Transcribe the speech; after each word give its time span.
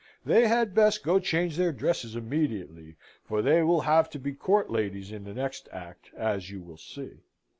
They 0.25 0.47
had 0.47 0.73
best 0.73 1.03
go 1.03 1.19
change 1.19 1.57
their 1.57 1.71
dresses 1.71 2.15
immediately, 2.15 2.95
for 3.23 3.43
they 3.43 3.61
will 3.61 3.81
have 3.81 4.09
to 4.09 4.17
be 4.19 4.33
court 4.33 4.71
ladies 4.71 5.11
in 5.11 5.25
the 5.25 5.33
next 5.35 5.69
act 5.71 6.09
as 6.17 6.49
you 6.49 6.59
will 6.59 6.79
see." 6.79 7.19